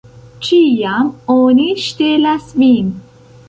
[0.45, 2.93] Ĉiam oni ŝtelas vin!